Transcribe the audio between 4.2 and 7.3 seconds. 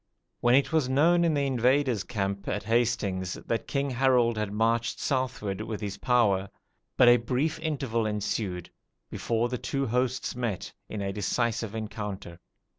had marched southward with his power, but a